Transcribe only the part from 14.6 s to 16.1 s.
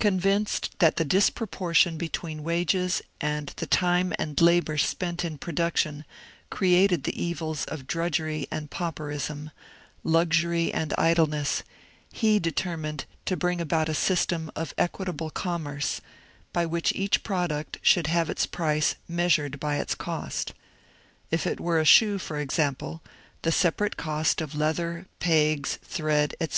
'^ equitable commerce,"